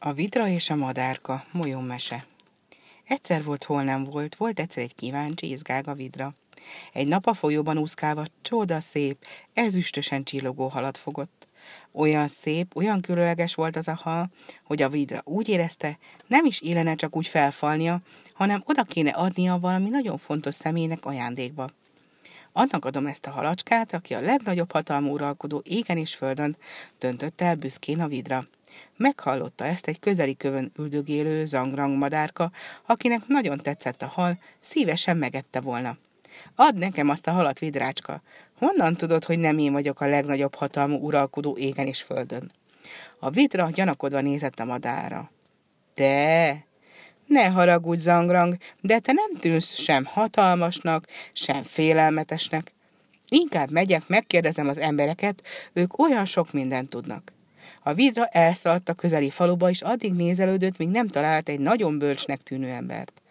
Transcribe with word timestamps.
A 0.00 0.12
vidra 0.12 0.48
és 0.48 0.70
a 0.70 0.76
madárka, 0.76 1.44
mese. 1.86 2.24
Egyszer 3.04 3.44
volt, 3.44 3.64
hol 3.64 3.82
nem 3.82 4.04
volt, 4.04 4.34
volt 4.34 4.60
egyszer 4.60 4.82
egy 4.82 4.94
kíváncsi, 4.94 5.50
izgága 5.50 5.94
vidra. 5.94 6.34
Egy 6.92 7.06
nap 7.06 7.26
a 7.26 7.34
folyóban 7.34 7.78
úszkálva 7.78 8.24
csoda 8.42 8.80
szép, 8.80 9.26
ezüstösen 9.52 10.24
csillogó 10.24 10.68
halat 10.68 10.98
fogott. 10.98 11.46
Olyan 11.92 12.28
szép, 12.28 12.76
olyan 12.76 13.00
különleges 13.00 13.54
volt 13.54 13.76
az 13.76 13.88
a 13.88 13.94
hal, 13.94 14.30
hogy 14.64 14.82
a 14.82 14.88
vidra 14.88 15.22
úgy 15.24 15.48
érezte, 15.48 15.98
nem 16.26 16.44
is 16.44 16.60
illene 16.60 16.94
csak 16.94 17.16
úgy 17.16 17.26
felfalnia, 17.26 18.00
hanem 18.32 18.62
oda 18.66 18.82
kéne 18.82 19.10
adnia 19.10 19.58
valami 19.58 19.88
nagyon 19.88 20.18
fontos 20.18 20.54
személynek 20.54 21.04
ajándékba. 21.04 21.70
Annak 22.52 22.84
adom 22.84 23.06
ezt 23.06 23.26
a 23.26 23.30
halacskát, 23.30 23.92
aki 23.92 24.14
a 24.14 24.20
legnagyobb 24.20 24.72
hatalmú 24.72 25.12
uralkodó 25.12 25.62
égen 25.64 25.96
és 25.96 26.14
földön, 26.14 26.56
döntött 26.98 27.40
el 27.40 27.54
büszkén 27.54 28.00
a 28.00 28.08
vidra. 28.08 28.46
Meghallotta 28.96 29.64
ezt 29.64 29.86
egy 29.86 29.98
közeli 29.98 30.36
kövön 30.36 30.72
üldögélő 30.78 31.44
zangrang 31.44 31.96
madárka, 31.96 32.50
akinek 32.86 33.26
nagyon 33.26 33.58
tetszett 33.58 34.02
a 34.02 34.06
hal, 34.06 34.38
szívesen 34.60 35.16
megette 35.16 35.60
volna. 35.60 35.96
Add 36.54 36.76
nekem 36.76 37.08
azt 37.08 37.26
a 37.26 37.30
halat, 37.30 37.58
vidrácska. 37.58 38.22
Honnan 38.58 38.96
tudod, 38.96 39.24
hogy 39.24 39.38
nem 39.38 39.58
én 39.58 39.72
vagyok 39.72 40.00
a 40.00 40.06
legnagyobb 40.06 40.54
hatalmú 40.54 40.96
uralkodó 40.96 41.56
égen 41.56 41.86
és 41.86 42.02
földön? 42.02 42.50
A 43.18 43.30
vidra 43.30 43.70
gyanakodva 43.70 44.20
nézett 44.20 44.60
a 44.60 44.64
madára. 44.64 45.30
Te, 45.94 46.64
ne 47.26 47.46
haragudj, 47.46 48.00
zangrang, 48.00 48.56
de 48.80 48.98
te 48.98 49.12
nem 49.12 49.40
tűnsz 49.40 49.74
sem 49.74 50.04
hatalmasnak, 50.04 51.06
sem 51.32 51.62
félelmetesnek. 51.62 52.72
Inkább 53.28 53.70
megyek, 53.70 54.06
megkérdezem 54.06 54.68
az 54.68 54.78
embereket, 54.78 55.42
ők 55.72 55.98
olyan 55.98 56.24
sok 56.24 56.52
mindent 56.52 56.88
tudnak. 56.88 57.32
A 57.82 57.94
vidra 57.94 58.26
elszaladt 58.26 58.88
a 58.88 58.94
közeli 58.94 59.30
faluba, 59.30 59.70
és 59.70 59.82
addig 59.82 60.12
nézelődött, 60.12 60.76
míg 60.76 60.88
nem 60.88 61.08
talált 61.08 61.48
egy 61.48 61.60
nagyon 61.60 61.98
bölcsnek 61.98 62.42
tűnő 62.42 62.68
embert. 62.68 63.22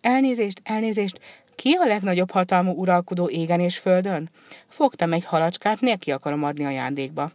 Elnézést, 0.00 0.60
elnézést, 0.64 1.20
ki 1.54 1.72
a 1.72 1.86
legnagyobb 1.86 2.30
hatalmú 2.30 2.72
uralkodó 2.72 3.28
égen 3.28 3.60
és 3.60 3.78
földön? 3.78 4.30
Fogtam 4.68 5.12
egy 5.12 5.24
halacskát, 5.24 5.80
neki 5.80 6.12
akarom 6.12 6.44
adni 6.44 6.64
ajándékba. 6.64 7.32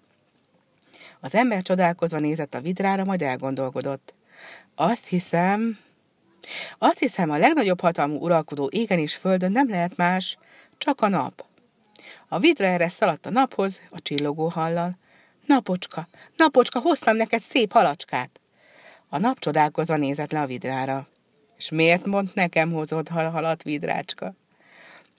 Az 1.19 1.35
ember 1.35 1.61
csodálkozva 1.61 2.19
nézett 2.19 2.53
a 2.53 2.61
vidrára, 2.61 3.03
majd 3.03 3.21
elgondolkodott. 3.21 4.13
Azt 4.75 5.05
hiszem, 5.05 5.77
azt 6.77 6.99
hiszem, 6.99 7.29
a 7.29 7.37
legnagyobb 7.37 7.79
hatalmú 7.79 8.17
uralkodó 8.19 8.69
égen 8.71 8.99
és 8.99 9.15
földön 9.15 9.51
nem 9.51 9.69
lehet 9.69 9.95
más, 9.95 10.37
csak 10.77 11.01
a 11.01 11.07
nap. 11.07 11.45
A 12.27 12.39
vidra 12.39 12.67
erre 12.67 12.89
szaladt 12.89 13.25
a 13.25 13.29
naphoz, 13.29 13.81
a 13.89 14.01
csillogó 14.01 14.47
hallal. 14.47 14.97
Napocska, 15.51 16.07
napocska, 16.35 16.79
hoztam 16.79 17.15
neked 17.15 17.41
szép 17.41 17.71
halacskát. 17.71 18.39
A 19.09 19.17
nap 19.17 19.39
csodálkozva 19.39 19.95
nézett 19.95 20.31
le 20.31 20.41
a 20.41 20.45
vidrára. 20.45 21.07
És 21.57 21.69
miért 21.69 22.05
mond 22.05 22.29
nekem 22.33 22.71
hozod 22.71 23.07
hal 23.07 23.29
halat, 23.29 23.63
vidrácska? 23.63 24.33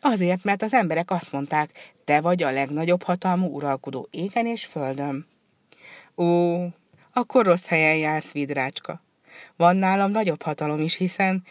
Azért, 0.01 0.45
mert 0.45 0.63
az 0.63 0.73
emberek 0.73 1.11
azt 1.11 1.33
mondták, 1.33 1.95
te 2.05 2.21
vagy 2.21 2.43
a 2.43 2.51
legnagyobb 2.51 3.03
hatalmú 3.03 3.47
uralkodó 3.47 4.09
égen 4.11 4.47
és 4.47 4.65
földön. 4.65 5.27
Ó, 6.17 6.57
akkor 7.13 7.45
rossz 7.45 7.67
helyen 7.67 7.97
jársz, 7.97 8.33
vidrácska. 8.33 9.03
Van 9.57 9.77
nálam 9.77 10.11
nagyobb 10.11 10.43
hatalom 10.43 10.81
is, 10.81 10.97
hiszen 10.97 11.45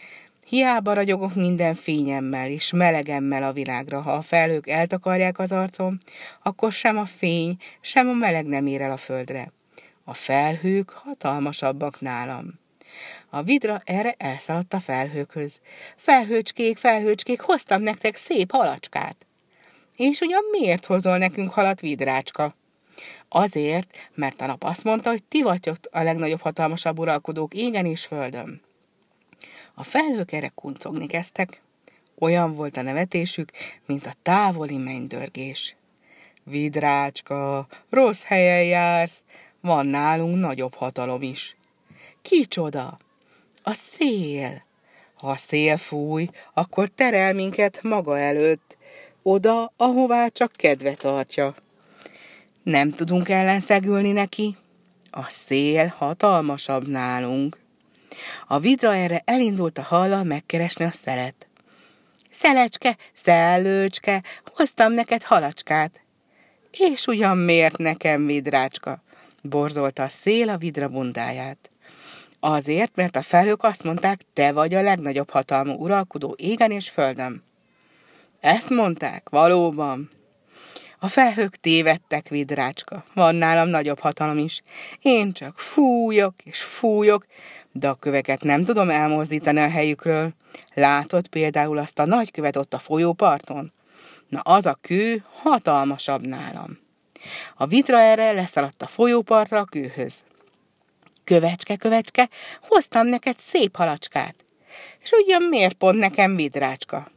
hiába 0.46 0.92
ragyogok 0.92 1.34
minden 1.34 1.74
fényemmel 1.74 2.48
és 2.48 2.72
melegemmel 2.72 3.42
a 3.42 3.52
világra. 3.52 4.00
Ha 4.00 4.12
a 4.12 4.22
felhők 4.22 4.68
eltakarják 4.68 5.38
az 5.38 5.52
arcom, 5.52 5.98
akkor 6.42 6.72
sem 6.72 6.98
a 6.98 7.04
fény, 7.04 7.56
sem 7.80 8.08
a 8.08 8.12
meleg 8.12 8.46
nem 8.46 8.66
ér 8.66 8.80
el 8.80 8.90
a 8.90 8.96
földre. 8.96 9.52
A 10.04 10.14
felhők 10.14 10.90
hatalmasabbak 10.90 12.00
nálam. 12.00 12.60
A 13.30 13.42
vidra 13.42 13.82
erre 13.84 14.14
elszaladt 14.18 14.74
a 14.74 14.80
felhőkhöz. 14.80 15.60
Felhőcskék, 15.96 16.76
felhőcskék, 16.76 17.40
hoztam 17.40 17.82
nektek 17.82 18.16
szép 18.16 18.50
halacskát. 18.50 19.26
És 19.96 20.20
ugyan 20.20 20.42
miért 20.50 20.86
hozol 20.86 21.18
nekünk 21.18 21.50
halat, 21.50 21.80
vidrácska? 21.80 22.56
Azért, 23.28 23.96
mert 24.14 24.40
a 24.40 24.46
nap 24.46 24.64
azt 24.64 24.84
mondta, 24.84 25.10
hogy 25.10 25.22
ti 25.22 25.42
vagytok 25.42 25.76
a 25.90 26.02
legnagyobb 26.02 26.40
hatalmasabb 26.40 26.98
uralkodók 26.98 27.54
égen 27.54 27.86
és 27.86 28.04
földön. 28.04 28.60
A 29.74 29.82
felhők 29.82 30.32
erre 30.32 30.48
kuncogni 30.48 31.06
kezdtek. 31.06 31.60
Olyan 32.18 32.54
volt 32.54 32.76
a 32.76 32.82
nevetésük, 32.82 33.50
mint 33.86 34.06
a 34.06 34.12
távoli 34.22 34.76
mennydörgés. 34.76 35.76
Vidrácska, 36.44 37.66
rossz 37.90 38.22
helyen 38.22 38.64
jársz, 38.64 39.22
van 39.60 39.86
nálunk 39.86 40.38
nagyobb 40.38 40.74
hatalom 40.74 41.22
is. 41.22 41.56
Kicsoda? 42.22 42.98
A 43.62 43.72
szél. 43.72 44.62
Ha 45.14 45.28
a 45.28 45.36
szél 45.36 45.76
fúj, 45.76 46.28
akkor 46.54 46.88
terel 46.88 47.34
minket 47.34 47.82
maga 47.82 48.18
előtt, 48.18 48.78
oda, 49.22 49.72
ahová 49.76 50.28
csak 50.28 50.52
kedve 50.52 50.94
tartja. 50.94 51.54
Nem 52.62 52.92
tudunk 52.92 53.28
ellenszegülni 53.28 54.12
neki. 54.12 54.56
A 55.10 55.28
szél 55.28 55.86
hatalmasabb 55.86 56.88
nálunk. 56.88 57.61
A 58.46 58.58
vidra 58.58 58.94
erre 58.94 59.22
elindult 59.24 59.78
a 59.78 59.82
hallal 59.82 60.24
megkeresni 60.24 60.84
a 60.84 60.90
szelet. 60.90 61.46
Szelecske, 62.30 62.96
szellőcske, 63.12 64.22
hoztam 64.54 64.92
neked 64.92 65.22
halacskát. 65.22 66.00
És 66.70 67.06
ugyan 67.06 67.36
miért 67.36 67.76
nekem, 67.76 68.26
vidrácska? 68.26 69.02
Borzolta 69.42 70.02
a 70.02 70.08
szél 70.08 70.48
a 70.48 70.56
vidra 70.56 70.88
bundáját. 70.88 71.70
Azért, 72.40 72.96
mert 72.96 73.16
a 73.16 73.22
felhők 73.22 73.62
azt 73.62 73.82
mondták, 73.82 74.20
te 74.32 74.52
vagy 74.52 74.74
a 74.74 74.82
legnagyobb 74.82 75.30
hatalmú 75.30 75.72
uralkodó 75.72 76.34
égen 76.38 76.70
és 76.70 76.88
földön. 76.88 77.42
Ezt 78.40 78.68
mondták, 78.68 79.28
valóban. 79.28 80.10
A 80.98 81.08
felhők 81.08 81.56
tévedtek, 81.56 82.28
vidrácska. 82.28 83.04
Van 83.14 83.34
nálam 83.34 83.68
nagyobb 83.68 83.98
hatalom 83.98 84.38
is. 84.38 84.62
Én 85.00 85.32
csak 85.32 85.58
fújok 85.58 86.34
és 86.44 86.62
fújok, 86.62 87.26
de 87.72 87.88
a 87.88 87.94
köveket 87.94 88.42
nem 88.42 88.64
tudom 88.64 88.90
elmozdítani 88.90 89.60
a 89.60 89.68
helyükről. 89.68 90.32
Látod 90.74 91.26
például 91.26 91.78
azt 91.78 91.98
a 91.98 92.06
nagy 92.06 92.30
követ 92.30 92.56
ott 92.56 92.74
a 92.74 92.78
folyóparton? 92.78 93.72
Na 94.28 94.40
az 94.40 94.66
a 94.66 94.78
kő 94.80 95.24
hatalmasabb 95.42 96.26
nálam. 96.26 96.78
A 97.56 97.66
vidra 97.66 97.98
erre 97.98 98.32
leszaladt 98.32 98.82
a 98.82 98.86
folyópartra 98.86 99.58
a 99.58 99.64
kőhöz. 99.64 100.24
Kövecske, 101.24 101.76
kövecske, 101.76 102.28
hoztam 102.62 103.06
neked 103.06 103.38
szép 103.38 103.76
halacskát. 103.76 104.34
És 105.02 105.10
ugyan 105.10 105.42
miért 105.42 105.72
pont 105.72 105.98
nekem 105.98 106.36
vidrácska? 106.36 107.10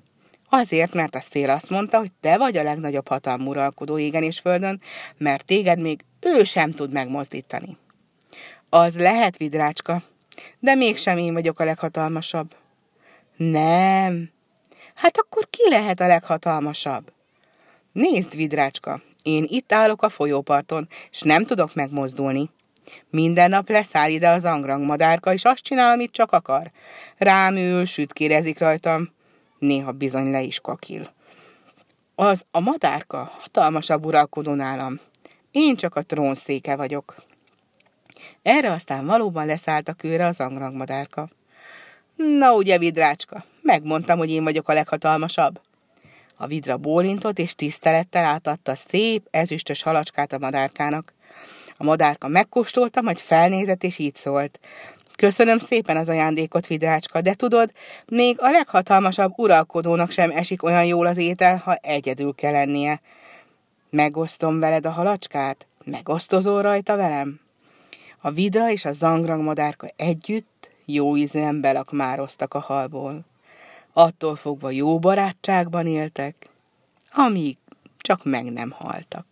Azért, 0.50 0.94
mert 0.94 1.16
a 1.16 1.22
szél 1.22 1.50
azt 1.50 1.70
mondta, 1.70 1.98
hogy 1.98 2.12
te 2.22 2.38
vagy 2.38 2.58
a 2.58 2.64
legnagyobb 2.64 3.08
hatalmú 3.08 3.50
uralkodó 3.50 3.98
égen 3.98 4.24
és 4.24 4.40
földön, 4.40 4.82
mert 5.18 5.46
téged 5.46 5.80
még 5.80 6.06
ő 6.22 6.44
sem 6.44 6.72
tud 6.72 6.92
megmozdítani. 6.92 7.78
Az 8.70 8.98
lehet, 8.98 9.38
vidrácska, 9.38 10.04
de 10.60 10.76
mégsem 10.76 11.18
én 11.18 11.34
vagyok 11.34 11.60
a 11.60 11.64
leghatalmasabb. 11.64 12.56
Nem. 13.38 14.32
Hát 14.96 15.18
akkor 15.18 15.48
ki 15.50 15.70
lehet 15.70 16.00
a 16.00 16.08
leghatalmasabb? 16.08 17.12
Nézd, 17.92 18.36
vidrácska, 18.36 19.02
én 19.24 19.46
itt 19.48 19.74
állok 19.74 20.02
a 20.02 20.10
folyóparton, 20.10 20.88
és 21.12 21.22
nem 21.22 21.46
tudok 21.46 21.76
megmozdulni. 21.76 22.50
Minden 23.10 23.50
nap 23.50 23.70
leszáll 23.70 24.10
ide 24.10 24.30
az 24.30 24.46
angrang 24.46 24.86
madárka, 24.86 25.34
és 25.34 25.44
azt 25.44 25.64
csinál, 25.64 25.92
amit 25.92 26.12
csak 26.12 26.32
akar. 26.32 26.72
Rám 27.18 27.56
ül, 27.56 27.86
sütkérezik 27.86 28.60
rajtam, 28.60 29.14
néha 29.60 29.92
bizony 29.92 30.32
le 30.32 30.42
is 30.42 30.60
kakil. 30.60 31.14
Az 32.16 32.46
a 32.52 32.60
madárka 32.60 33.32
hatalmasabb 33.40 34.06
uralkodó 34.06 34.54
nálam. 34.54 35.00
Én 35.52 35.76
csak 35.76 35.96
a 35.96 36.02
trónszéke 36.02 36.76
vagyok. 36.76 37.16
Erre 38.42 38.72
aztán 38.72 39.06
valóban 39.06 39.46
leszállt 39.46 39.90
a 39.90 39.94
kőre 39.94 40.26
az 40.26 40.44
madárka. 40.74 41.30
Na 42.16 42.54
ugye, 42.54 42.78
vidrácska, 42.78 43.46
megmondtam, 43.62 44.18
hogy 44.18 44.32
én 44.32 44.44
vagyok 44.44 44.70
a 44.70 44.74
leghatalmasabb. 44.74 45.60
A 46.36 46.48
vidra 46.48 46.78
bólintott, 46.78 47.40
és 47.40 47.56
tisztelettel 47.56 48.24
átadta 48.24 48.76
szép, 48.76 49.28
ezüstös 49.32 49.82
halacskát 49.82 50.34
a 50.34 50.38
madárkának. 50.38 51.14
A 51.78 51.84
madárka 51.84 52.28
megkóstolta, 52.28 53.02
majd 53.02 53.18
felnézett, 53.18 53.84
és 53.84 53.98
így 53.98 54.16
szólt. 54.16 54.60
Köszönöm 55.16 55.60
szépen 55.60 55.98
az 55.98 56.10
ajándékot, 56.10 56.68
vidrácska, 56.68 57.22
de 57.22 57.34
tudod, 57.34 57.72
még 58.06 58.36
a 58.40 58.50
leghatalmasabb 58.50 59.34
uralkodónak 59.36 60.12
sem 60.12 60.32
esik 60.32 60.64
olyan 60.64 60.86
jól 60.86 61.06
az 61.06 61.18
étel, 61.18 61.58
ha 61.58 61.76
egyedül 61.76 62.36
kell 62.36 62.52
lennie. 62.52 63.02
Megosztom 63.90 64.60
veled 64.60 64.86
a 64.86 64.92
halacskát? 64.92 65.68
Megosztozol 65.84 66.62
rajta 66.62 66.96
velem? 66.96 67.40
A 68.26 68.32
vidra 68.32 68.70
és 68.72 68.86
a 68.86 68.92
zangrang 68.92 69.44
madárka 69.44 69.88
együtt 69.96 70.72
jó 70.86 71.18
ízűen 71.18 71.62
belakmároztak 71.62 72.54
a 72.54 72.60
halból. 72.60 73.26
Attól 73.94 74.36
fogva 74.36 74.70
jó 74.70 75.00
barátságban 75.00 75.88
éltek, 75.88 76.50
amíg 77.12 77.58
csak 77.98 78.24
meg 78.24 78.52
nem 78.52 78.72
haltak. 78.72 79.26